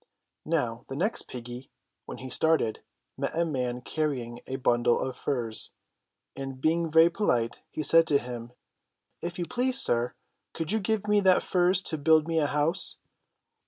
[0.47, 1.69] Now, the next piggy,
[2.07, 2.81] when he started,
[3.19, 5.73] met a man carry ing a bundle of furze,
[6.35, 8.51] and, being very polite, he said to him:
[9.21, 10.15] "If you please, sir,
[10.55, 12.97] could you give me that furze to build me a house